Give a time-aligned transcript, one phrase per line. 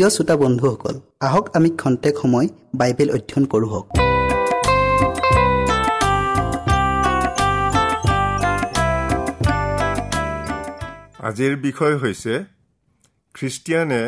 [0.00, 0.94] প্ৰিয় শ্ৰোতা বন্ধুসকল
[1.26, 2.46] আহক আমি খন্তেক সময়
[2.80, 3.86] বাইবেল অধ্যয়ন কৰোঁ হওক।
[11.28, 12.34] আজিৰ বিষয় হৈছে
[13.34, 14.02] খ্ৰীষ্টিয়ানে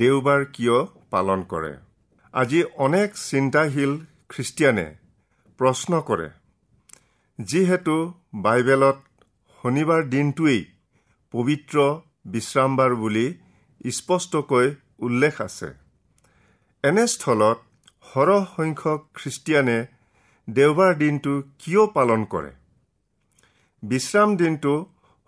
[0.00, 0.76] দেওবাৰ কিয়
[1.12, 1.72] পালন কৰে?
[2.34, 3.92] আজি অনেক চিন্তাশীল
[4.32, 4.86] খ্ৰীষ্টিয়ানে
[5.60, 6.28] প্ৰশ্ন কৰে
[7.38, 7.96] যিহেতু
[8.46, 8.98] বাইবেলত
[9.58, 10.60] শনিবাৰ দিনটোৱেই
[11.34, 11.76] পবিত্ৰ
[12.32, 13.26] বিশ্ৰামবাৰ বুলি
[13.96, 15.68] স্পষ্টকৈ উল্লেখ আছে।
[16.84, 17.58] এনেস্থলত
[18.12, 19.78] সৰহ সংখ্যক খ্ৰীষ্টিয়ানে
[20.48, 22.52] দেওবাৰ দিনটো কিয় পালন কৰে?
[23.82, 24.72] বিশ্ৰাম দিনটো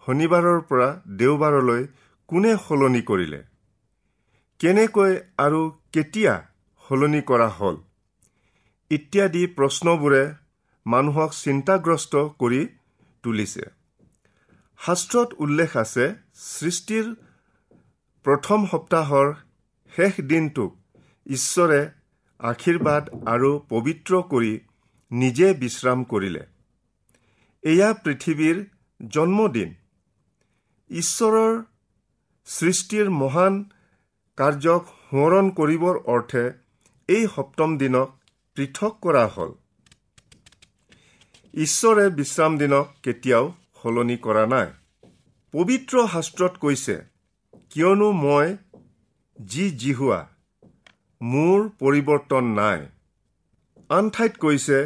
[0.06, 0.88] শনিবাৰৰ পৰা
[1.18, 1.82] দেওবাৰলৈ
[2.28, 3.40] কোনে সলনি কৰিলে?
[4.60, 5.60] কেনেকৈ আৰু
[5.92, 6.34] কেতিয়া
[6.84, 7.76] সলনি কৰা হ'ল?
[8.90, 10.22] ইত্যাদি প্ৰশ্নবোৰে
[10.86, 12.62] মানুহক চিন্তাগ্ৰস্ত কৰি
[13.22, 13.64] তুলিছে।
[14.80, 16.04] শাস্ত্ৰত উল্লেখ আছে
[16.44, 17.06] সৃষ্টিৰ
[18.24, 19.28] প্ৰথম সপ্তাহৰ
[19.96, 20.76] শেষ দিনটোক
[21.26, 21.80] ঈশ্বৰে
[22.40, 24.52] আশীৰ্বাদ আৰু পবিত্ৰ কৰি
[25.10, 26.42] নিজে বিশ্ৰাম কৰিলে।
[27.64, 28.56] এয়া পৃথিৱীৰ
[29.08, 29.74] জন্মদিন।
[30.90, 31.52] ঈশ্বৰৰ
[32.46, 33.54] সৃষ্টিৰ মহান
[34.38, 36.44] কাৰ্যক সোঁৱৰণ কৰিবৰ অৰ্থে
[37.08, 38.08] এই সপ্তম দিনক
[38.56, 39.52] পৃথক কৰা হ'ল।
[41.54, 43.52] ঈশ্বৰে বিশ্ৰাম দিনক কেতিয়াও
[43.82, 44.68] সলনি কৰা নাই।
[45.54, 46.96] পবিত্ৰ শাস্ত্ৰত কৈছে
[47.70, 48.56] কিয়নো মই
[49.48, 50.16] যি জিহুৱা
[51.22, 52.80] মোৰ পৰিৱৰ্তন নাই।
[53.90, 54.78] আন ঠাইত কৈছে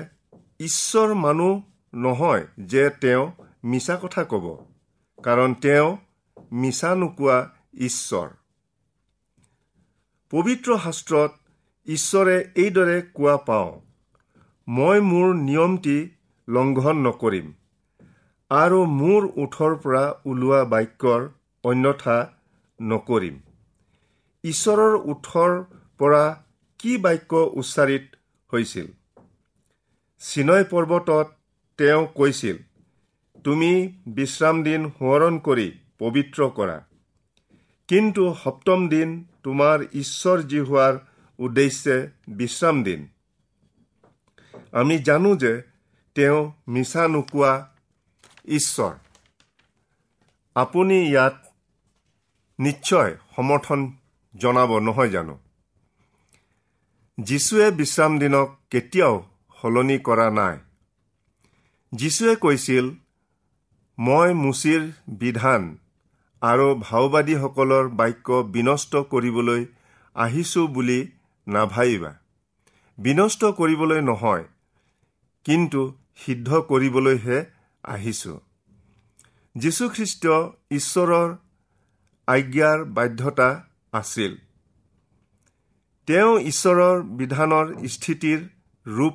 [0.60, 1.62] ঈশ্বৰ মানুহ
[1.94, 3.24] নহয় যে তেওঁ
[3.64, 4.46] মিছা কথা ক'ব
[5.24, 5.88] কাৰণ তেওঁ
[6.52, 7.38] মিছা নোকোৱা
[7.78, 8.28] ঈশ্বৰ।
[10.30, 11.30] পবিত্ৰ শাস্ত্ৰত
[11.86, 13.72] ঈশ্বৰে এইদৰে কোৱা পাওঁ
[14.68, 15.96] মই মোৰ নিয়মটি
[16.48, 17.52] লংঘন নকৰিম
[18.50, 21.28] আৰু মোৰ ওঠৰ পৰা ওলোৱা বাক্যৰ
[21.64, 22.18] অন্যথা
[22.80, 23.36] নকৰিম।
[24.44, 25.52] ঈশ্বৰৰ ওঠৰ
[25.98, 26.24] পৰা
[26.78, 28.04] কি বাক্য উচ্চাৰিত
[28.52, 28.86] হৈছিল?
[30.20, 31.26] চিনয় পৰ্বতত
[31.78, 32.56] তেওঁ কৈছিল
[33.44, 33.72] তুমি
[34.06, 36.76] বিশ্ৰাম দিন সোঁৱৰণ কৰি পবিত্ৰ কৰা।
[37.88, 40.94] কিন্তু সপ্তম দিন তোমাৰ ঈশ্বৰ যি হোৱাৰ
[41.38, 41.96] উদ্দেশ্যে
[42.28, 43.08] বিশ্ৰাম দিন।
[44.72, 45.62] আমি জানো যে
[46.14, 47.52] তেওঁ মিছা নোকোৱা
[48.48, 48.94] ঈশ্বৰ।
[50.54, 51.36] আপুনি ইয়াত
[52.58, 53.92] নিশ্চয় সমৰ্থন
[54.36, 55.38] জনাব নহয় জানো?
[57.20, 59.22] যীশুৱে বিশ্ৰাম দিনক কেতিয়াও
[59.62, 60.58] সলনি কৰা নাই।
[61.92, 62.90] যীশুৱে কৈছিল
[63.98, 65.78] মই মুচিৰ বিধান
[66.42, 69.66] আৰু ভাওবাদীসকলৰ বাক্য বিনষ্ট কৰিবলৈ
[70.14, 71.10] আহিছোঁ বুলি
[71.48, 72.14] নাভাবিবা।
[72.98, 74.44] বিনষ্ট কৰিবলৈ নহয়
[75.44, 77.44] কিন্তু সিদ্ধ কৰিবলৈহে
[77.84, 78.40] আহিছোঁ।
[79.56, 80.26] যীশুখ্ৰীষ্ট
[80.70, 81.36] ঈশ্বৰৰ
[82.26, 84.32] আজ্ঞাৰ বাধ্যতা আছিল।
[86.08, 88.40] তেওঁ ঈশ্বৰৰ বিধানৰ স্থিতিৰ
[88.86, 89.14] ৰূপ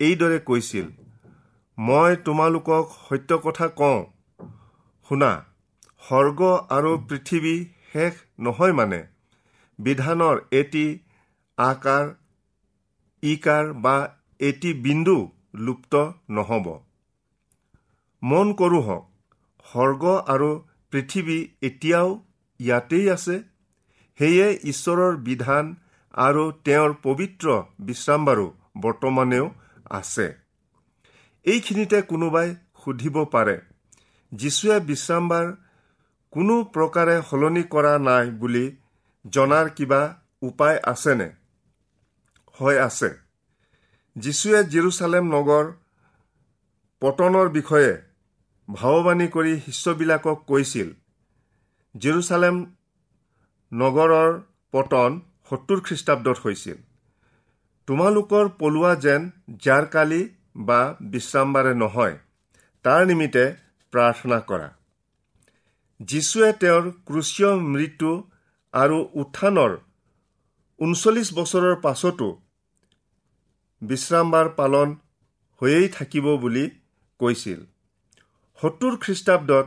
[0.00, 0.86] এইদৰে কৈছিল
[1.78, 4.00] মই তোমালোকক সত্য কথা কওঁ।
[5.10, 5.30] শুনা
[6.06, 6.40] স্বৰ্গ
[6.76, 7.54] আৰু পৃথিৱী
[7.92, 9.00] শেষ নহয় মানে।
[9.78, 10.86] বিধানৰ এটি
[11.58, 12.04] আকাৰ
[13.22, 13.96] ইকাৰ বা
[14.40, 15.16] এটি বিন্দু
[15.66, 15.94] লুপ্ত
[16.30, 16.66] নহ'ব।
[18.22, 19.04] মন কৰোঁ হওক
[19.66, 20.50] স্বৰ্গ আৰু
[20.92, 22.08] পৃথিৱী এতিয়াও
[22.60, 23.36] ইয়াতেই আছে।
[24.20, 25.68] সেয়ে ঈশ্বৰৰ বিধান
[26.14, 27.46] আৰু তেওঁৰ পবিত্ৰ
[27.80, 28.46] বিশ্ৰামবাৰো
[28.76, 29.46] বৰ্তমানেও
[29.90, 30.26] আছে।
[31.46, 32.48] এইখিনিতে কোনোবাই
[32.84, 33.56] সুধিব পাৰে
[34.32, 35.46] যীশুৱে বিশ্ৰামবাৰ
[36.32, 38.64] কোনো প্ৰকাৰে সলনি কৰা নাই বুলি
[39.24, 40.00] জনাৰ কিবা
[40.42, 41.28] উপায় আছেনে?
[42.60, 43.10] হয় আছে।
[44.16, 45.72] যীশুৱে জিৰচালেম নগৰ
[47.02, 47.92] পতনৰ বিষয়ে
[48.68, 50.88] ভাৱবাণী কৰি শিষ্যবিলাকক কৈছিল
[51.94, 52.56] জিৰচালেম
[53.72, 54.30] নগৰৰ
[54.72, 55.10] পতন
[55.50, 56.78] সত্তৰ খ্ৰীষ্টাব্দত হৈছিল।
[57.88, 59.30] তোমালোকৰ পলোৱা যেন
[59.64, 60.22] জাৰকালি
[60.68, 60.80] বা
[61.12, 62.16] বিশ্ৰামবাৰে নহয়
[62.84, 63.44] তাৰ নিমিত্তে
[63.92, 64.68] প্ৰাৰ্থনা কৰা।
[66.00, 68.10] যীশুৱে তেওঁৰ ক্ৰুচীয় মৃত্যু
[68.74, 69.72] আৰু উত্থানৰ
[70.78, 72.28] ঊনচল্লিছ বছৰৰ পাছতো
[73.82, 74.88] বিশ্ৰামবাৰ পালন
[75.62, 76.64] হৈয়েই থাকিব বুলি
[77.20, 77.60] কৈছিল।
[78.62, 79.66] সত্তৰ খ্ৰীষ্টাব্দত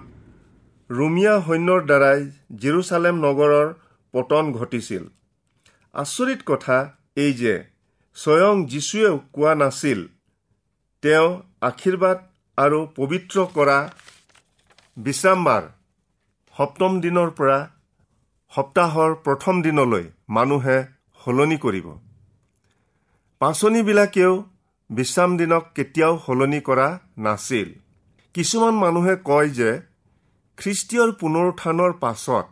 [0.89, 2.19] ৰোমিয়া সৈন্যৰ দ্বাৰাই
[2.57, 3.67] জিৰচালেম নগৰৰ
[4.13, 5.03] পতন ঘটিছিল।
[5.93, 6.77] আচৰিত কথা
[7.23, 7.53] এই যে
[8.17, 9.99] স্বয়ং যীশুৱেও কোৱা নাছিল
[11.03, 11.29] তেওঁ
[11.61, 12.17] আশীৰ্বাদ
[12.57, 13.77] আৰু পবিত্ৰ কৰা
[14.97, 15.63] বিশ্ৰামবাৰ
[16.55, 17.59] সপ্তম দিনৰ পৰা
[18.53, 20.77] সপ্তাহৰ প্ৰথম দিনলৈ মানুহে
[21.21, 21.87] সলনি কৰিব।
[23.41, 24.33] পাচনিবিলাকেও
[24.89, 26.87] বিশ্ৰাম দিনক কেতিয়াও সলনি কৰা
[27.17, 27.69] নাছিল।
[28.35, 29.69] কিছুমান মানুহে কয় যে
[30.57, 32.45] খ্ৰীষ্টীয়ৰ পুনৰুত্থানৰ পাছত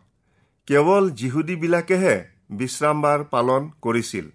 [0.67, 2.15] কেৱল যিহুদীবিলাকেহে
[2.59, 4.25] বিশ্ৰামবাৰ পালন কৰিছিল।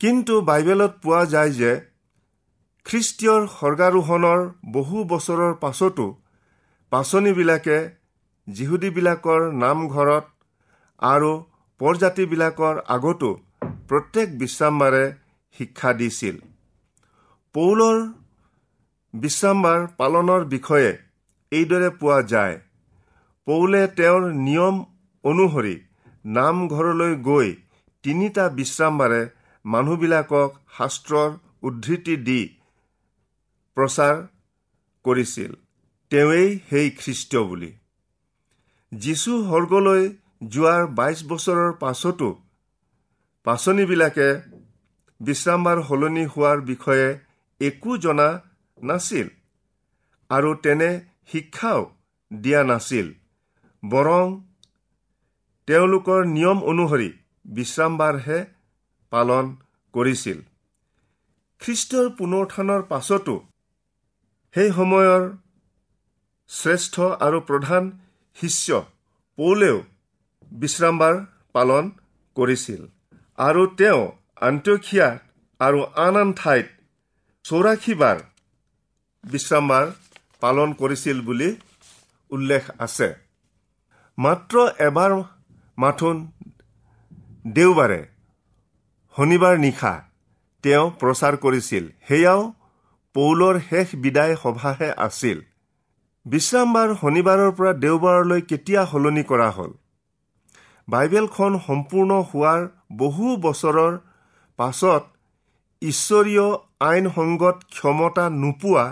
[0.00, 1.72] কিন্তু বাইবেলত পোৱা যায় যে
[2.86, 4.40] খ্ৰীষ্টীয়ৰ স্বৰ্গাৰোহণৰ
[4.72, 6.06] বহু বছৰৰ পাছতো
[6.92, 7.78] পাচনিবিলাকে
[8.48, 10.26] যিহুদীবিলাকৰ নামঘৰত
[11.02, 11.30] আৰু
[11.80, 13.30] পৰজাতিবিলাকৰ আগতো
[13.88, 15.04] প্ৰত্যেক বিশ্ৰামবাৰে
[15.56, 16.36] শিক্ষা দিছিল।
[17.54, 17.98] পৌলৰ
[19.14, 20.90] বিশ্ৰামবাৰ পালনৰ বিষয়ে
[21.52, 22.56] এইদৰে পোৱা যায়।
[23.46, 24.76] পৌলে তেওঁৰ নিয়ম
[25.24, 25.74] অনুসৰি
[26.24, 27.48] নামঘৰলৈ গৈ
[28.04, 29.22] তিনিটা বিশ্ৰামবাৰে
[29.64, 31.30] মানুহবিলাকক শাস্ত্ৰৰ
[31.62, 32.40] উদ্ধৃতি দি
[33.76, 34.14] প্ৰচাৰ
[35.04, 35.52] কৰিছিল।
[36.10, 37.70] তেওঁৱেই সেই খ্ৰীষ্ট বুলি।
[38.92, 40.02] যীশু স্বৰ্গলৈ
[40.48, 42.28] যোৱাৰ বাইছ বছৰৰ পাছতো
[43.46, 44.28] পাচনিবিলাকে
[45.20, 47.08] বিশ্ৰামবাৰ সলনি হোৱাৰ বিষয়ে
[47.60, 48.28] একো জনা
[48.78, 49.28] নাছিল
[50.30, 50.90] আৰু তেনে
[51.32, 51.80] শিক্ষাও
[52.30, 53.06] দিয়া নাছিল।
[53.84, 54.26] বৰং
[55.68, 57.10] তেওঁলোকৰ নিয়ম অনুসৰি
[57.46, 58.38] বিশ্ৰামবাৰহে
[59.12, 59.44] পালন
[59.94, 60.38] কৰিছিল।
[61.60, 63.34] খ্ৰীষ্টৰ পুনৰুত্থানৰ পাছতো
[64.54, 65.22] সেই সময়ৰ
[66.50, 66.94] শ্ৰেষ্ঠ
[67.26, 67.84] আৰু প্ৰধান
[68.36, 68.68] শিষ্য
[69.38, 69.76] পৌলেও
[70.52, 71.14] বিশ্ৰামবাৰ
[71.54, 71.84] পালন
[72.36, 72.80] কৰিছিল
[73.38, 74.02] আৰু তেওঁ
[74.48, 75.08] আন্তঃক্ষিয়া
[75.60, 76.66] আৰু আন আন ঠাইত
[77.44, 78.18] চৌৰাশী বাৰ
[79.24, 79.86] বিশ্ৰামবাৰ
[80.42, 81.48] পালন কৰিছিল বুলি
[82.30, 83.08] উল্লেখ আছে।
[84.18, 85.12] মাত্ৰ এবাৰ
[85.78, 86.18] মাথোন
[87.46, 88.02] দেওবাৰে
[89.16, 89.90] শনিবাৰ নিশা
[90.64, 92.40] তেওঁ প্ৰচাৰ কৰিছিল। সেয়াও
[93.14, 95.42] পৌলৰ শেষ বিদায় সভাহে আছিল।
[96.26, 99.72] বিশ্ৰামবাৰ শনিবাৰৰ পৰা দেওবাৰলৈ কেতিয়া সলনি কৰা হ'ল?
[100.88, 102.60] বাইবেলখন সম্পূৰ্ণ হোৱাৰ
[102.92, 103.92] বহু বছৰৰ
[104.58, 105.02] পাছত
[105.82, 106.46] ঈশ্বৰীয়
[106.80, 108.84] আইনসংগত ক্ষমতা নোপোৱা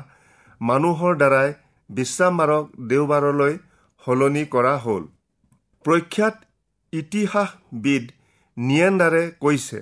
[0.60, 1.48] মানুহৰ দ্বাৰাই
[1.90, 3.54] বিশ্ৰামবাৰক দেওবাৰলৈ
[4.02, 5.04] সলনি কৰা হ'ল।
[5.84, 6.36] প্ৰখ্যাত
[6.92, 8.04] ইতিহাসবিদ
[8.56, 9.80] নিয়েণ্ডাৰে কৈছে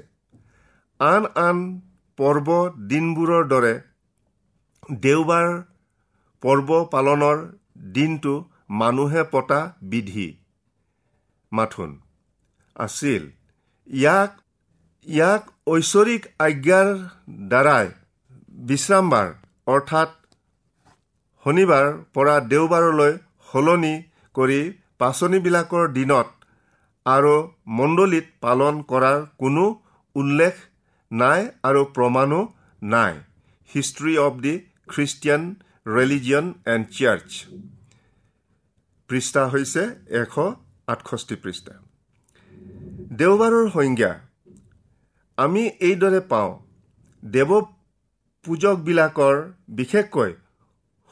[1.01, 1.63] আন আন
[2.19, 2.49] পৰ্ব
[2.91, 3.75] দিনবোৰৰ দৰে
[5.03, 5.49] দেওবাৰ
[6.43, 7.39] পৰ্ব পালনৰ
[7.95, 8.35] দিনটো
[8.81, 9.61] মানুহে পতা
[9.91, 10.29] বিধি।
[11.53, 11.91] মাথোন
[12.77, 13.23] আছিল।
[13.89, 14.33] ইয়াক
[15.07, 16.89] ইয়াক ঐশ্বৰিক আজ্ঞাৰ
[17.51, 17.87] দ্বাৰাই
[18.69, 19.29] বিশ্ৰামবাৰ
[19.67, 20.11] অৰ্থাৎ
[21.47, 23.13] শনিবাৰ পৰা দেওবাৰলৈ
[23.49, 23.95] সলনি
[24.35, 24.61] কৰি
[25.01, 26.29] পাচনিবিলাকৰ দিনত
[27.07, 27.35] আৰু
[27.79, 29.65] মণ্ডলীত পালন কৰাৰ কোনো
[30.17, 30.55] উল্লেখ
[31.11, 32.41] নাই আৰু প্ৰমাণো
[32.83, 33.15] নাই।
[33.71, 34.55] History of the
[34.93, 35.43] Christian
[35.97, 37.29] religion and church
[39.11, 39.83] পৃষ্ঠা হৈছে
[40.21, 40.35] এশ
[40.93, 41.75] আঠষষ্ঠি পৃষ্ঠা।
[43.19, 44.13] দেওবাৰৰ সংজ্ঞা।
[45.39, 46.53] আমি এইদৰে পাওঁ
[47.23, 47.51] দেৱ
[48.45, 49.37] পূজকবিলাকৰ
[49.79, 50.33] বিশেষকৈ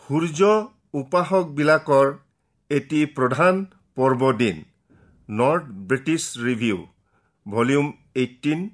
[0.05, 0.41] সূৰ্য
[1.01, 2.07] উপাসকবিলাকৰ
[2.71, 3.61] এটি প্ৰধান
[3.97, 4.57] পৰ্বদিন
[5.29, 6.81] North British Review
[7.47, 7.87] volume
[8.23, 8.67] eighteen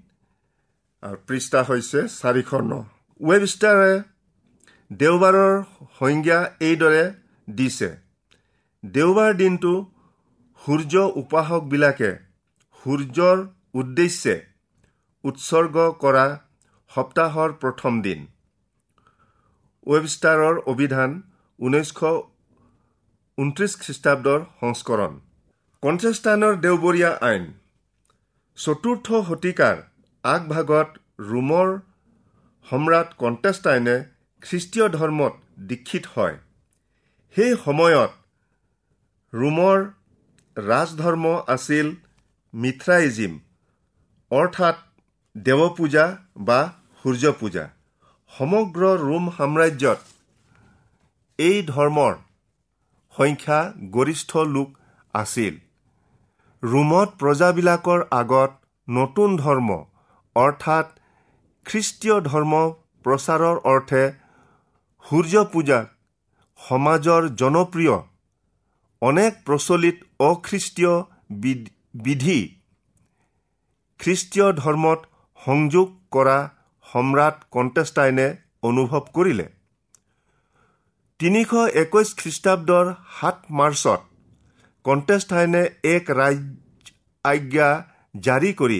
[1.27, 2.81] পৃষ্ঠা হৈছে চাৰিশ ন
[3.21, 3.93] ৱেবষ্টাৰে
[4.91, 5.55] দেওবাৰৰ
[5.99, 7.05] সংজ্ঞা এইদৰে
[7.49, 7.91] দিছে
[8.85, 9.73] দেওবাৰ দিনটো
[10.61, 12.11] সূৰ্য উপাসকবিলাকে
[12.83, 13.47] সূৰ্যৰ
[13.81, 14.37] উদ্দেশ্যে
[15.25, 16.27] উৎসৰ্গ কৰা
[16.91, 18.21] সপ্তাহৰ প্ৰথম দিন।
[19.87, 21.11] ৱেবষ্টাৰৰ অভিধান
[21.59, 22.01] ঊনৈছশ
[23.39, 25.15] ঊনত্ৰিছ খ্ৰীষ্টাব্দৰ সংস্কৰণ।
[25.83, 27.47] কণ্টেষ্টাইনৰ দেওবৰীয়া আইন।
[28.59, 29.81] চতুৰ্থ শতিকাৰ
[30.25, 30.89] আগভাগত
[31.31, 31.73] ৰোমৰ
[32.67, 33.97] সম্ৰাট কণ্টেষ্টাইনে
[34.43, 35.33] খ্ৰীষ্টীয় ধৰ্মত
[35.71, 36.37] দীক্ষিত হয়।
[37.35, 38.13] সেই সময়ত
[39.33, 39.79] ৰোমৰ
[40.57, 41.25] ৰাজধৰ্ম
[41.55, 41.91] আছিল
[42.55, 43.33] মিথ্ৰাইজিম
[44.31, 44.77] অৰ্থাৎ
[45.37, 46.05] দেৱপূজা
[46.47, 46.61] বা
[47.05, 47.65] সূৰ্য পূজা
[48.33, 50.01] সমগ্ৰ ৰোম সাম্ৰাজ্যত
[51.39, 52.15] এই ধৰ্মৰ
[53.15, 53.59] সংখ্যা
[53.95, 54.69] গৰিষ্ঠ লোক
[55.15, 55.55] আছিল।
[56.63, 58.51] ৰোমত প্ৰজাবিলাকৰ আগত
[58.89, 59.69] নতুন ধৰ্ম
[60.37, 60.87] অৰ্থাৎ
[61.67, 62.53] খ্ৰীষ্টীয় ধৰ্ম
[63.05, 64.03] প্ৰচাৰৰ অৰ্থে
[65.05, 65.87] সূৰ্য পূজাক
[66.61, 67.97] সমাজৰ জনপ্ৰিয়
[69.03, 69.97] অনেক প্ৰচলিত
[70.29, 70.95] অখ্ৰীষ্টীয়
[72.05, 72.41] বিধি
[74.01, 75.01] খ্ৰীষ্টীয় ধৰ্মত
[75.41, 76.39] সংযোগ কৰা
[76.87, 78.27] সম্ৰাট কণ্টেষ্টাইনে
[78.63, 79.47] অনুভৱ কৰিলে।
[81.21, 84.01] তিনিশ একৈছ খ্ৰীষ্টাব্দৰ সাত মাৰ্চত
[84.85, 86.41] কণ্টেষ্টাইনে এক ৰাজ
[87.25, 87.69] আজ্ঞা
[88.21, 88.79] জাৰি কৰি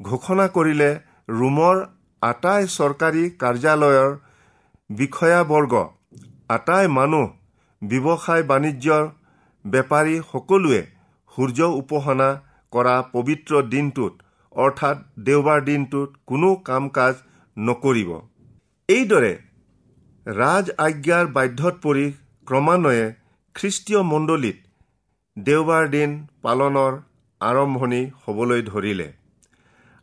[0.00, 0.90] ঘোষণা কৰিলে
[1.34, 1.80] ৰোমৰ
[2.22, 4.14] আটাই চৰকাৰী কাৰ্যালয়ৰ
[4.90, 5.82] বিষয়াবৰ্গ
[6.50, 7.26] আটাই মানুহ
[7.82, 9.10] ব্যৱসায় বাণিজ্যৰ
[9.64, 10.80] বেপাৰী সকলোৱে
[11.32, 12.30] সূৰ্য উপাসনা
[12.72, 14.12] কৰা পবিত্ৰ দিনটোত
[14.54, 17.14] অৰ্থাৎ দেওবাৰ দিনটোত কোনো কাম কাজ
[17.56, 18.10] নকৰিব।
[18.88, 19.34] এইদৰে
[20.28, 22.02] ৰাজ আজ্ঞাৰ বাধ্যত পৰি
[22.46, 23.04] ক্ৰমান্বয়ে
[23.56, 24.58] খ্ৰীষ্টীয় মণ্ডলীত
[25.36, 26.10] দেওবাৰ দিন
[26.42, 26.98] পালনৰ
[27.40, 29.06] আৰম্ভণি হ'বলৈ ধৰিলে।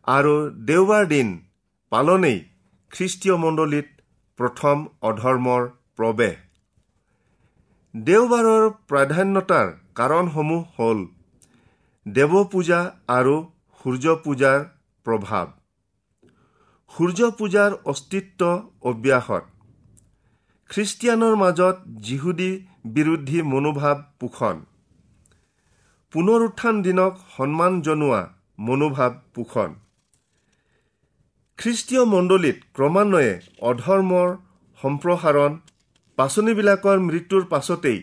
[0.08, 0.34] আৰু
[0.70, 1.30] দেওবাৰ দিন
[1.92, 2.40] পালনেই
[2.92, 3.88] খ্ৰীষ্টীয় মণ্ডলীত
[4.40, 6.36] প্ৰথম অধৰ্মৰ প্ৰৱেশ।
[7.94, 11.00] দেওবাৰৰ প্ৰাধান্যতাৰ কাৰণসমূহ হ'ল
[12.06, 12.80] দেৱ পূজা
[13.14, 13.36] আৰু
[13.82, 14.70] সূৰ্য পূজাৰ
[15.06, 15.46] প্ৰভাৱ।
[16.92, 18.42] সূৰ্য পূজাৰ অস্তিত্ব
[18.92, 19.55] অব্যাহত।
[20.70, 22.52] খ্ৰীষ্টিয়ানৰ মাজত যিহুদী
[22.96, 24.56] বিৰোধী মনোভাৱ পোষণ।
[26.14, 28.22] পুনৰুত্থান দিনক সন্মান জনোৱা
[28.60, 29.70] মনোভাৱ পোষণ।
[31.60, 33.34] খ্ৰীষ্টীয় মণ্ডলীত ক্ৰমান্বয়ে
[33.70, 34.30] অধৰ্মৰ
[34.80, 35.52] সম্প্ৰসাৰণ
[36.18, 38.00] পাচনিবিলাকৰ মৃত্যুৰ পাছতেই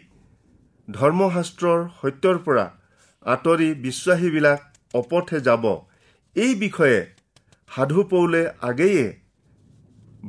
[0.88, 2.64] ধৰ্মশাস্ত্ৰৰ সত্যৰ পৰা
[3.26, 4.61] আঁতৰি বিশ্বাসীবিলাক
[4.95, 5.64] অপথে যাব।
[6.37, 6.99] এই বিষয়ে
[7.71, 9.04] সাধু পৌলে আগেয়ে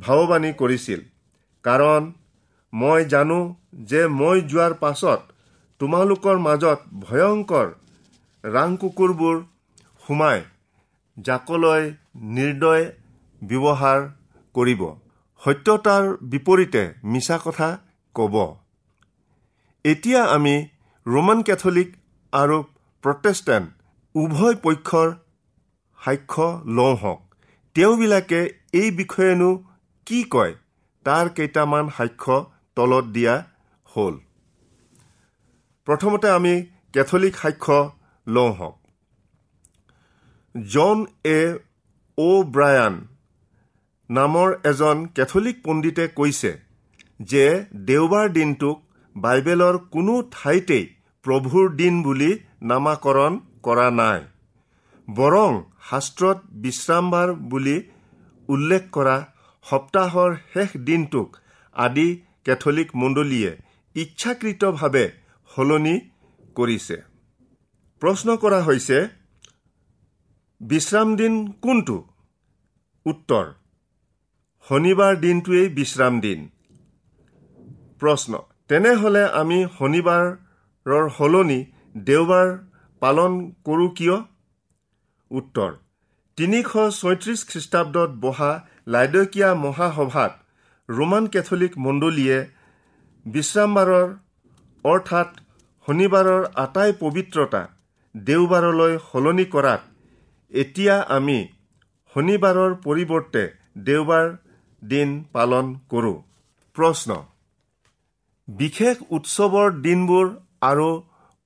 [0.00, 1.00] ভাৱবাণী কৰিছিল।
[1.64, 2.02] কাৰণ
[2.74, 5.20] মই জানো যে মই যোৱাৰ পাছত
[5.80, 7.68] তোমালোকৰ মাজত ভয়ংকৰ
[8.44, 9.36] ৰাং কুকুৰবোৰ
[10.06, 10.40] সোমাই
[11.16, 11.82] জাকলৈ
[12.36, 12.84] নিৰ্দয়
[13.42, 14.00] ব্যৱহাৰ
[14.54, 14.82] কৰিব।
[15.44, 17.68] সত্যতাৰ বিপৰীতে মিছা কথা
[18.14, 18.36] ক'ব।
[19.84, 20.54] এতিয়া আমি
[21.06, 21.88] ৰোমান কেথলিক
[22.32, 22.58] আৰু
[23.04, 23.68] প্ৰটেষ্টেণ্ট
[24.14, 25.08] উভয় পক্ষৰ
[26.04, 27.20] সাক্ষ্য লওঁ হওক।
[27.74, 28.40] তেওঁবিলাকে
[28.72, 29.50] এই বিষয়েনো
[30.06, 30.54] কি কয়?
[31.04, 32.36] তাৰ কেইটামান সাক্ষ্য
[32.76, 33.34] তলত দিয়া
[33.86, 34.14] হ'ল।
[35.86, 36.54] প্ৰথমতে আমি
[36.94, 37.78] কেথলিক সাক্ষ্য
[38.26, 38.76] লওঁ হওক।
[40.54, 40.98] জন
[41.30, 41.40] এ
[42.18, 42.94] অ' ব্ৰায়ান
[44.10, 46.50] নামৰ এজন কেথলিক পণ্ডিতে কৈছে
[47.24, 47.44] যে
[47.86, 48.76] দেওবাৰ দিনটোক
[49.16, 50.84] বাইবেলৰ কোনো ঠাইতেই
[51.24, 52.30] প্ৰভুৰ দিন বুলি
[52.62, 54.20] নামাকৰণ কৰা নাই
[55.08, 55.52] বৰং
[55.90, 57.76] শাস্ত্ৰত বিশ্ৰামবাৰ বুলি
[58.48, 59.16] উল্লেখ কৰা
[59.66, 61.28] সপ্তাহৰ শেষ দিনটোক
[61.76, 62.08] আদি
[62.46, 63.52] কেথলিক মণ্ডলীয়ে
[63.96, 65.04] ইচ্ছাকৃতভাৱে
[65.50, 65.94] সলনি
[66.56, 66.96] কৰিছে।
[68.02, 68.98] প্ৰশ্ন কৰা হৈছে
[70.60, 71.34] বিশ্ৰাম দিন
[71.64, 71.96] কোনটো?
[73.06, 73.46] উত্তৰ
[74.66, 76.40] শনিবাৰ দিনটোৱেই বিশ্ৰাম দিন।
[78.00, 78.32] প্ৰশ্ন
[78.68, 81.60] তেনেহ'লে আমি শনিবাৰৰ সলনি
[82.04, 82.48] দেওবাৰ
[83.02, 83.32] পালন
[83.66, 84.16] কৰোঁ কিয়?
[85.30, 85.70] উত্তৰ
[86.38, 88.52] তিনিশ ছয়ত্ৰিছ খ্ৰীষ্টাব্দত বহা
[88.88, 90.32] লাইডকীয়া মহাসভাত
[90.88, 92.38] ৰোমান কেথলিক মণ্ডলীয়ে
[93.26, 94.08] বিশ্ৰামবাৰৰ
[94.84, 95.28] অৰ্থাৎ
[95.88, 97.62] শনিবাৰৰ আটাই পবিত্ৰতা
[98.14, 99.82] দেওবাৰলৈ সলনি কৰাত
[100.52, 101.38] এতিয়া আমি
[102.16, 103.42] শনিবাৰৰ পৰিৱৰ্তে
[103.86, 104.26] দেওবাৰ
[104.82, 106.18] দিন পালন কৰোঁ।
[106.76, 107.10] প্ৰশ্ন
[108.48, 110.26] বিশেষ উৎসৱৰ দিনবোৰ
[110.62, 110.88] আৰু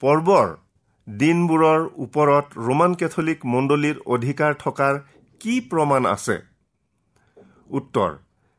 [0.02, 0.48] পৰ্বৰ
[1.06, 4.94] দিনবোৰৰ ওপৰত ৰোমান কেথলিক মণ্ডলীৰ অধিকাৰ থকাৰ
[5.40, 6.36] কি প্ৰমাণ আছে?
[7.70, 8.10] উত্তৰ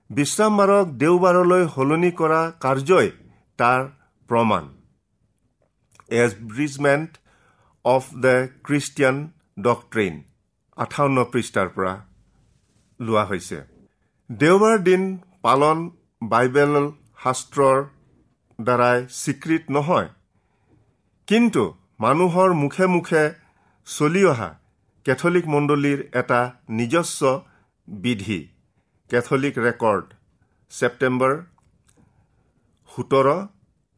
[0.09, 3.09] বিশ্ৰামবাৰক দেওবাৰলৈ সলনি কৰা কাৰ্যই
[3.59, 3.81] তাৰ
[4.29, 4.63] প্ৰমাণ।
[6.21, 7.11] Abridgement
[7.85, 8.35] of the
[8.65, 9.15] Christian
[9.67, 10.15] doctrine
[10.77, 11.93] আঠাৱন্ন পৃষ্ঠাৰ পৰা
[12.99, 13.57] লোৱা হৈছে।
[14.29, 15.03] দেওবাৰ দিন
[15.45, 15.79] পালন
[16.21, 16.73] বাইবেল
[17.23, 17.77] শাস্ত্ৰৰ
[18.59, 20.09] দ্বাৰাই স্বীকৃত নহয়
[21.27, 21.63] কিন্তু
[22.03, 23.23] মানুহৰ মুখে মুখে
[23.87, 24.49] চলি অহা
[25.05, 26.41] কেথলিক মণ্ডলীৰ এটা
[26.77, 27.21] নিজস্ব
[27.87, 28.39] বিধি।
[29.09, 30.07] কেথলিক ৰেকৰ্ড
[30.71, 31.31] ছেপ্টেম্বৰ
[32.89, 33.27] সোতৰ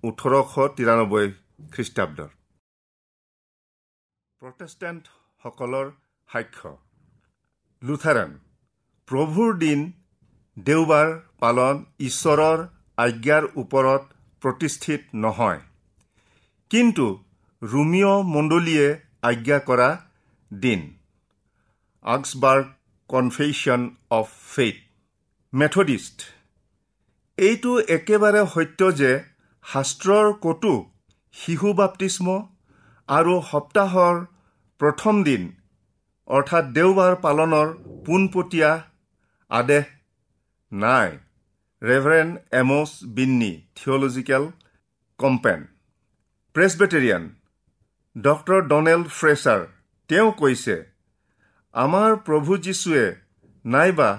[0.04, 1.26] ওঠৰশ তিৰানব্বৈ
[1.74, 2.30] খ্ৰীষ্টাব্দৰ।
[4.42, 5.90] প্ৰটেষ্টেণ্টসকলৰ
[6.30, 6.72] সাক্ষ্য।
[7.82, 8.32] লুথাৰান
[9.08, 9.84] প্ৰভুৰ দিন
[10.58, 11.12] দেওবাৰ
[11.44, 12.64] পালন ঈশ্বৰৰ
[12.98, 14.04] আজ্ঞাৰ ওপৰত
[14.42, 15.60] প্ৰতিষ্ঠিত নহয়
[16.72, 17.08] কিন্তু
[17.62, 18.88] ৰোমিঅ মণ্ডলীয়ে
[19.32, 19.90] আজ্ঞা কৰা
[20.52, 20.88] দিন।
[22.06, 22.66] Augsburg
[23.10, 23.82] confession
[24.20, 24.80] of faith.
[25.54, 26.18] Methodist
[27.38, 29.10] এইটো একেবাৰে সত্য যে
[29.66, 30.74] শাস্ত্ৰৰ ক'তো
[31.36, 32.36] শিশু বাপ্তিস্ম
[33.10, 34.22] আৰু সপ্তাহৰ
[34.82, 35.50] প্ৰথম দিন
[36.28, 37.68] অৰ্থাৎ দেওবাৰ পালনৰ
[38.06, 38.72] পোনপটীয়া
[39.52, 39.86] আদেশ
[40.72, 41.10] নাই।
[41.82, 44.44] Reverend Amos Binney theological
[45.20, 45.60] compend
[46.56, 47.24] Presbyterian
[48.16, 49.62] doctor Donald Fraser
[50.10, 50.76] তেওঁ কৈছে
[51.74, 53.06] আমাৰ প্ৰভু যীশুৱে
[53.66, 54.12] নাইবা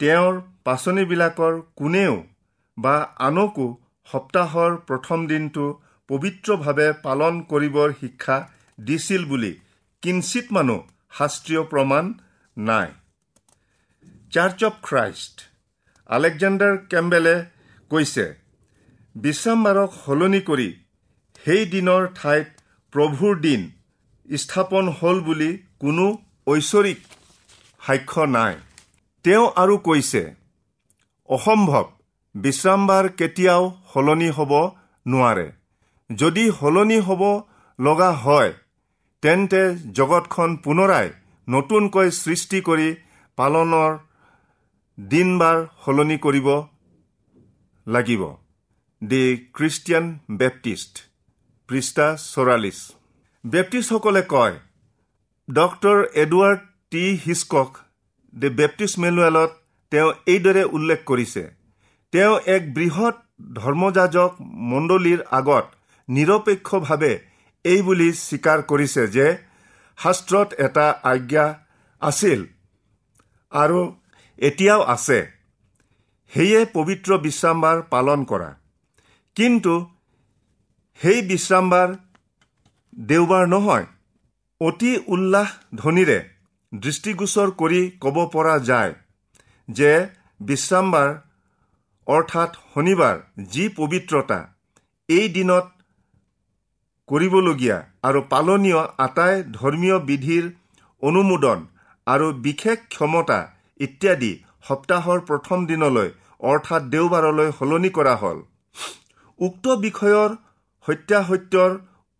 [0.00, 0.34] তেওঁৰ
[0.66, 2.14] পাচনিবিলাকৰ কোনেও
[2.76, 2.96] বা
[3.28, 3.66] আনকো
[4.08, 5.64] সপ্তাহৰ প্ৰথম দিনটো
[6.08, 8.36] পবিত্ৰভাৱে পালন কৰিবৰ শিক্ষা
[8.78, 9.52] দিছিল বুলি
[10.02, 10.80] কিঞ্চিত মানুহ
[11.18, 12.04] শাস্ত্ৰীয় প্ৰমাণ
[12.56, 12.88] নাই।
[14.32, 15.34] চাৰ্চ অৱ খ্ৰাইষ্ট
[16.08, 17.34] আলেকজেণ্ডাৰ কেম্বেলে
[17.90, 18.26] কৈছে
[19.14, 20.68] বিশ্ৰামবাৰক সলনি কৰি
[21.44, 22.48] সেই দিনৰ ঠাইত
[22.92, 23.62] প্ৰভুৰ দিন
[24.28, 25.50] স্থাপন হ'ল বুলি
[25.82, 26.06] কোনো
[26.46, 27.00] ঐশ্বৰিক
[27.80, 28.54] সাক্ষ্য নাই।
[29.24, 30.22] তেওঁ আৰু কৈছে
[31.36, 31.84] অসম্ভৱ।
[32.34, 34.52] বিশ্ৰামবাৰ কেতিয়াও সলনি হ'ব
[35.06, 35.46] নোৱাৰে।
[36.10, 37.22] যদি সলনি হ'ব
[37.78, 38.52] লগা হয়
[39.22, 39.62] তেন্তে
[39.98, 41.06] জগতখন পুনৰাই
[41.48, 42.88] নতুনকৈ সৃষ্টি কৰি
[43.38, 43.92] পালনৰ
[44.98, 46.48] দিনবাৰ সলনি কৰিব
[47.86, 48.22] লাগিব।
[49.02, 49.24] দি
[49.56, 50.04] খ্ৰীষ্টিয়ান
[50.38, 50.92] বেপ্টিষ্ট
[51.68, 52.80] পৃষ্ঠা চৌৰাল্লিছ।
[53.44, 54.54] বেপ্টিষ্টসকলে কয়
[55.48, 56.60] doctor Edward
[56.92, 57.70] T Hiscox
[58.34, 59.50] the Baptist মেনুৱেলত
[59.92, 61.42] তেওঁ এইদৰে উল্লেখ কৰিছে
[62.12, 63.16] তেওঁ এক বৃহৎ
[63.56, 64.32] ধৰ্মযাজক
[64.70, 65.66] মণ্ডলীৰ আগত
[66.08, 67.12] নিৰপেক্ষভাৱে
[67.64, 69.26] এই বুলি স্বীকাৰ কৰিছে যে
[69.98, 71.46] শাস্ত্ৰত এটা আজ্ঞা
[72.02, 72.40] আছিল
[73.52, 73.80] আৰু
[74.38, 75.18] এতিয়াও আছে
[76.32, 78.50] সেয়ে পবিত্ৰ বিশ্ৰামবাৰ পালন কৰা।
[79.36, 79.74] কিন্তু
[81.00, 81.88] সেই বিশ্ৰামবাৰ
[83.08, 83.86] দেওবাৰ নহয়
[84.60, 86.18] অতি উল্লাস ধ্বনিৰে
[86.72, 88.92] দৃষ্টিগোচৰ কৰি ক'ব পৰা যায়।
[89.78, 89.92] যে
[90.40, 91.10] বিশ্ৰামবাৰ
[92.06, 93.16] অৰ্থাৎ শনিবাৰ
[93.52, 94.38] যি পবিত্ৰতা
[95.08, 95.66] এই দিনত
[97.08, 97.76] কৰিবলগীয়া
[98.08, 100.44] আৰু পালনীয় আটাই ধৰ্মীয় বিধিৰ
[101.02, 101.58] অনুমোদন
[102.06, 103.38] আৰু বিশেষ ক্ষমতা
[103.80, 104.32] ইত্যাদি
[104.68, 106.08] সপ্তাহৰ প্ৰথম দিনলৈ
[106.50, 108.38] অৰ্থাৎ দেওবাৰলৈ সলনি কৰা হ'ল।
[109.40, 110.30] উক্ত বিষয়ৰ
[110.86, 111.70] সত্যাসত্যৰ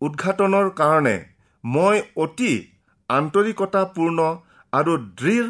[0.01, 1.15] উদঘাটনৰ কাৰণে
[1.63, 2.53] মই অতি
[3.09, 4.19] আন্তৰিকতাপূৰ্ণ
[4.73, 5.45] আৰু দৃঢ়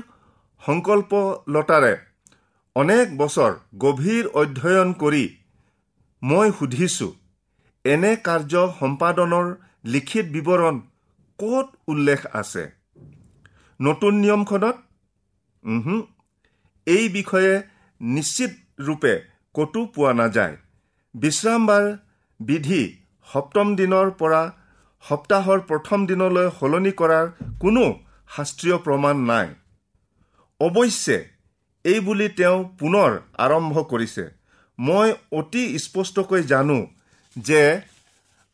[0.64, 1.94] সংকল্পলতাৰে
[2.76, 3.52] অনেক বছৰ
[3.84, 5.26] গভীৰ অধ্যয়ন কৰি
[6.22, 7.12] মই সুধিছোঁ
[7.86, 9.48] এনে কাৰ্য সম্পাদনৰ
[9.94, 10.76] লিখিত বিৱৰণ
[11.40, 12.64] ক'ত উল্লেখ আছে?
[13.80, 14.76] নতুন নিয়মখনত?
[16.88, 17.54] এই বিষয়ে
[18.02, 18.52] নিশ্চিত
[18.88, 19.14] ৰূপে
[19.56, 20.56] ক'তো পোৱা নাযায়।
[21.16, 21.86] বিশ্ৰামবাৰ
[22.40, 22.84] বিধি
[23.28, 24.42] সপ্তম দিনৰ পৰা
[25.04, 27.26] সপ্তাহৰ প্ৰথম দিনলৈ সলনি কৰাৰ
[27.62, 27.84] কোনো
[28.30, 29.48] শাস্ত্ৰীয় প্ৰমাণ নাই।
[30.60, 31.18] অৱশ্যে
[31.86, 33.12] এই বুলি তেওঁ পুনৰ
[33.46, 34.24] আৰম্ভ কৰিছে।
[34.80, 36.80] মই অতি স্পষ্টকৈ জানো
[37.36, 37.62] যে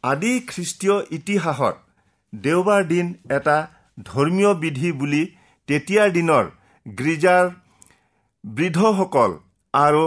[0.04, 1.76] আদি খ্ৰীষ্টীয় ইতিহাসত
[2.34, 3.08] দেওবাৰ দিন
[3.38, 3.58] এটা
[4.04, 5.24] ধৰ্মীয় বিধি বুলি
[5.70, 6.46] তেতিয়াৰ দিনৰ
[6.86, 7.46] গীৰ্জাৰ
[8.44, 9.32] বৃদ্ধসকল
[9.74, 10.04] আৰু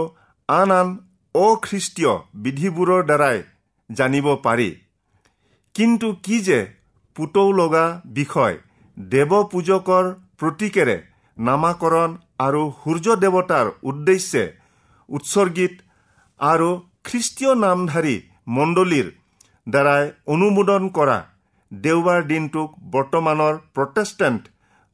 [0.49, 0.87] আন আন
[1.35, 3.37] অখ্ৰীষ্টীয় বিধিবোৰৰ দ্বাৰাই
[3.89, 4.69] জানিব পাৰি।
[5.75, 6.59] কিন্তু কি যে
[7.15, 7.85] পুতৌ লগা
[8.17, 8.55] বিষয়
[8.97, 10.05] দেৱ পূজকৰ
[10.39, 10.97] প্ৰতীকেৰে
[11.37, 14.43] নামাকৰণ আৰু সূৰ্য দেৱতাৰ উদ্দেশ্যে
[15.09, 15.73] উৎসৰ্গিত
[16.39, 16.69] আৰু
[17.03, 18.15] খ্ৰীষ্টীয় নামধাৰী
[18.57, 19.07] মণ্ডলীৰ
[19.67, 21.17] দ্বাৰাই অনুমোদন কৰা
[21.71, 24.43] দেওবাৰ দিনটোক বৰ্তমানৰ প্ৰটেষ্টেণ্ট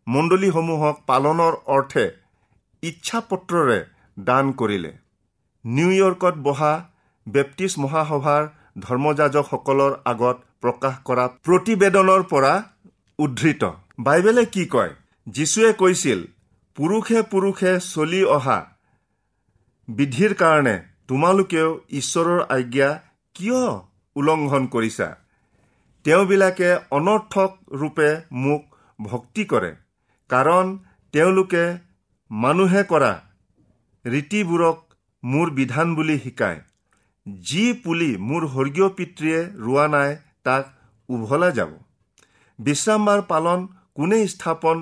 [0.07, 2.05] মণ্ডলীসমূহক পালনৰ অৰ্থে
[2.83, 3.79] ইচ্ছাপত্ৰৰে
[4.17, 4.91] দান কৰিলে।
[5.65, 6.73] নিউয়ৰ্কত বহা
[7.27, 8.43] বেপ্টিষ্ট মহাসভাৰ
[8.85, 12.53] ধৰ্মযাজকসকলৰ আগত প্ৰকাশ কৰা প্ৰতিবেদনৰ পৰা
[13.19, 13.63] উদ্ধৃত।
[13.99, 14.91] বাইবেলে কি কয়?
[15.29, 16.19] যীশুৱে কৈছিল
[16.77, 18.59] পুৰুষে পুৰুষে চলি অহা
[19.87, 20.75] বিধিৰ কাৰণে
[21.07, 22.89] তোমালোকেও ঈশ্বৰৰ আজ্ঞা
[23.35, 23.63] কিয়
[24.15, 25.07] উলংঘন কৰিছা?
[26.05, 28.09] তেওঁবিলাকে অনৰ্থক ৰূপে
[28.43, 28.61] মোক
[28.99, 29.71] ভক্তি কৰে
[30.29, 30.65] কাৰণ
[31.13, 31.63] তেওঁলোকে
[32.31, 33.11] মানুহে কৰা
[34.05, 34.77] ৰীতিবোৰক
[35.23, 36.59] মোৰ বিধান বুলি শিকায়।
[37.41, 40.63] যি পুলি মোৰ স্বৰ্গীয় পিতৃয়ে ৰোৱা নাই তাক
[41.09, 41.71] উভলা যাব।
[42.59, 43.59] বিশ্ৰামবাৰ পালন
[43.95, 44.77] কোনে স্থাপন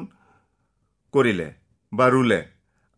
[1.13, 1.54] কৰিলে
[1.93, 2.39] বা ৰুলে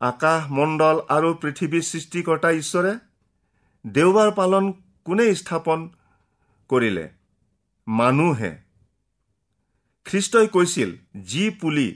[0.02, 2.94] আকাশ মণ্ডল আৰু পৃথিৱীৰ সৃষ্টিকৰ্তা ঈশ্বৰে?
[3.86, 4.74] দেওবাৰ পালন
[5.06, 5.90] কোনে স্থাপন
[6.70, 7.10] কৰিলে?
[7.88, 8.52] মানুহে।
[10.06, 10.90] খ্ৰীষ্টই কৈছিল
[11.22, 11.88] যি পুলি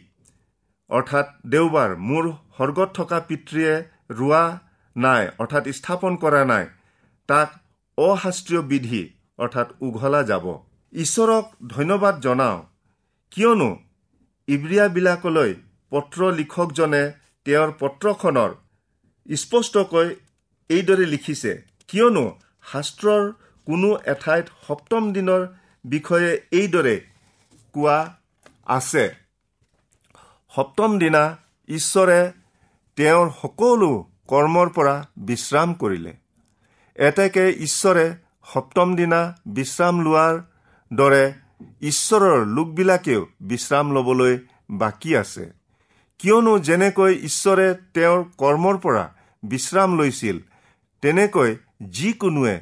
[0.89, 3.73] অৰ্থাৎ দেওবাৰ মোৰ স্বৰ্গত থকা পিতৃয়ে
[4.11, 4.59] ৰোৱা
[4.95, 6.65] নাই অৰ্থাৎ স্থাপন কৰা নাই
[7.27, 7.49] তাক
[7.97, 9.03] অশাস্ত্ৰীয় বিধি
[9.37, 10.45] অৰ্থাৎ উঘলা যাব।
[10.93, 12.63] ঈশ্বৰক ধন্যবাদ জনাওঁ।
[13.31, 13.69] কিয়নো
[14.47, 15.55] ইব্ৰিয়াবিলাকলৈ
[15.93, 17.03] পত্ৰ লিখকজনে
[17.45, 18.51] তেওঁৰ পত্ৰখনৰ
[19.29, 20.07] স্পষ্টকৈ
[20.69, 21.51] এইদৰে লিখিছে
[21.89, 22.25] কিয়নো
[22.71, 23.23] শাস্ত্ৰৰ
[23.67, 25.41] কোনো এঠাইত সপ্তম দিনৰ
[25.85, 26.95] বিষয়ে এইদৰে
[27.75, 27.97] কোৱা
[28.77, 29.05] আছে
[30.53, 31.23] সপ্তম দিনা
[31.69, 32.19] ঈশ্বৰে
[32.97, 33.91] তেওঁৰ সকলো
[34.27, 34.95] কৰ্মৰ পৰা
[35.27, 36.13] বিশ্ৰাম কৰিলে।
[36.97, 38.05] এতেকে ঈশ্বৰে
[38.53, 40.35] সপ্তম দিনা বিশ্ৰাম লোৱাৰ
[40.91, 41.23] দৰে
[41.81, 44.33] ঈশ্বৰৰ লোকবিলাকেও বিশ্ৰাম ল'বলৈ
[44.81, 45.45] বাকী আছে।
[46.19, 49.03] কিয়নো যেনেকৈ ঈশ্বৰে তেওঁৰ কৰ্মৰ পৰা
[49.43, 50.37] বিশ্ৰাম লৈছিল
[51.03, 51.51] তেনেকৈ
[51.95, 52.55] যিকোনোৱে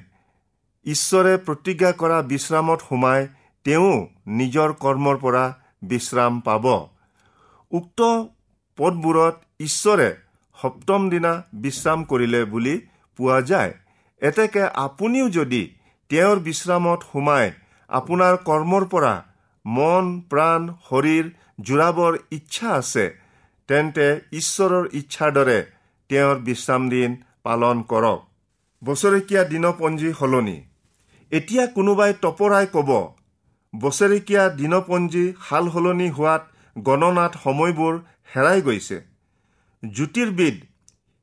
[0.85, 3.27] ঈশ্বৰে প্ৰতিজ্ঞা কৰা বিশ্ৰামত সোমাই
[3.65, 3.93] তেওঁ
[4.39, 5.43] নিজৰ কৰ্মৰ পৰা
[5.83, 6.65] বিশ্ৰাম পাব।
[7.71, 7.99] উক্ত
[8.77, 10.09] পদবোৰত ঈশ্বৰে
[10.57, 12.75] সপ্তম দিনা বিশ্ৰাম কৰিলে বুলি
[13.17, 13.73] পোৱা যায়।
[14.21, 15.61] এতেকে আপুনিও যদি
[16.09, 17.45] তেওঁৰ বিশ্ৰামত সোমাই
[17.89, 19.13] আপোনাৰ কৰ্মৰ পৰা
[19.65, 21.25] মন প্ৰাণ শৰীৰ
[21.61, 23.05] জোৰাবৰ ইচ্ছা আছে
[23.71, 24.05] তেন্তে
[24.39, 25.59] ঈশ্বৰৰ ইচ্ছাৰ দৰে
[26.09, 27.11] তেওঁৰ বিশ্ৰাম দিন
[27.45, 28.19] পালন কৰক।
[28.81, 30.57] বছৰেকীয়া দিনপঞ্জী সলনি।
[31.31, 32.89] এতিয়া কোনোবাই তপৰাই ক'ব
[33.73, 36.43] বছৰেকীয়া দিনপঞ্জী সাল সলনি হোৱাত
[36.75, 37.93] গণনাত সময়বোৰ
[38.33, 38.97] হেৰাই গৈছে।
[39.83, 40.55] জ্যোতিৰ্বিদ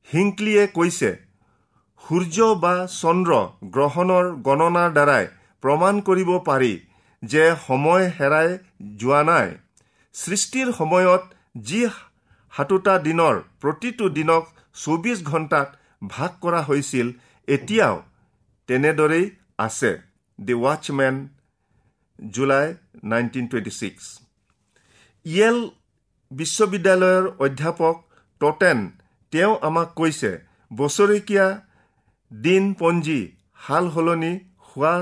[0.08, 1.10] হিংক্লিয়ে কৈছে
[2.04, 3.32] সূৰ্য বা চন্দ্ৰ
[3.74, 5.24] গ্ৰহণৰ গণনাৰ দ্বাৰাই
[5.62, 6.72] প্ৰমাণ কৰিব পাৰি
[7.22, 8.48] যে সময় হেৰাই
[9.00, 9.48] যোৱা নাই।
[10.14, 11.22] সৃষ্টিৰ সময়ত
[11.68, 11.80] যি
[12.52, 14.44] সাতোটা দিনৰ প্ৰতিটো দিনক
[14.82, 15.68] চৌবিছ ঘণ্টাত
[16.08, 17.06] ভাগ কৰা হৈছিল
[17.48, 17.96] এতিয়াও
[18.68, 19.26] তেনেদৰেই
[19.58, 19.90] আছে।
[20.38, 21.14] The Watchman
[22.18, 22.66] July
[23.10, 24.04] nineteen twenty six
[25.26, 25.58] Yale
[26.30, 27.96] বিশ্ববিদ্যালয়ৰ অধ্যাপক
[28.40, 28.78] টটেন
[29.32, 30.30] তেওঁ আমাক কৈছে
[30.70, 31.46] বছৰেকীয়া
[32.30, 33.20] দিনপঞ্জী
[33.66, 34.32] সাল সলনি
[34.68, 34.94] হোৱা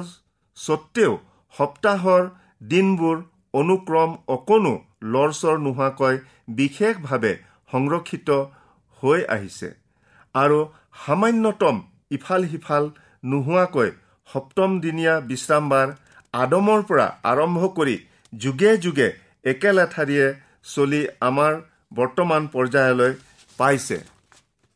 [0.57, 1.13] স্বত্তেও
[1.55, 2.23] সপ্তাহৰ
[2.71, 3.17] দিনবোৰ
[3.55, 4.75] অনুক্ৰম অকণো
[5.15, 6.15] লৰচৰ নোহোৱাকৈ
[6.57, 7.33] বিশেষভাৱে
[7.73, 8.29] সংৰক্ষিত
[9.03, 9.69] হৈ আহিছে।
[10.35, 10.59] আৰু
[11.05, 11.77] সামান্যতম
[12.17, 12.85] ইফাল সিফাল
[13.25, 13.91] নোহোৱাকৈ
[14.29, 15.89] সপ্তম দিনীয়া বিশ্ৰামবাৰ
[16.35, 17.97] আদমৰ পৰা আৰম্ভ কৰি
[18.33, 19.09] যুগে যুগে
[19.53, 20.27] একেলেঠাৰিয়ে
[20.75, 21.53] চলি আমাৰ
[21.95, 23.13] বৰ্তমান পৰ্যায়লৈ
[23.59, 23.99] পাইছে।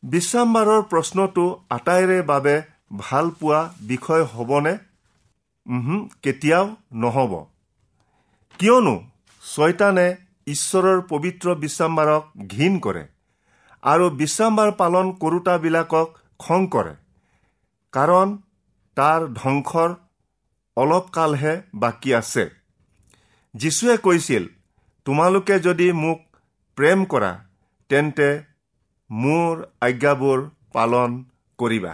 [0.03, 2.55] বিশ্ৰামবাৰৰ প্ৰশ্নটো আটাইৰে বাবে
[2.97, 4.73] ভাল পোৱা বিষয় হ'বনে?
[6.23, 6.65] কেতিয়াও
[7.01, 7.33] নহ'ব।
[8.59, 8.95] কিয়নো
[9.43, 10.07] ছয়তানে
[10.47, 13.03] ঈশ্বৰৰ পবিত্ৰ বিশ্ৰামবাৰক ঘীন কৰে
[13.83, 16.07] আৰু বিশ্ৰামবাৰ পালন কৰোতাবিলাকক
[16.39, 16.93] খং কৰে
[17.93, 18.27] কাৰণ
[18.97, 19.89] তাৰ ধ্বংসৰ
[20.77, 22.43] অলপ কালহে বাকী আছে।
[23.55, 24.43] যীশুৱে কৈছিল
[25.05, 26.19] তোমালোকে যদি মোক
[26.77, 27.31] প্ৰেম কৰা
[27.89, 28.29] তেন্তে
[29.09, 30.39] মোৰ আজ্ঞাবোৰ
[30.73, 31.09] পালন
[31.59, 31.93] কৰিবা।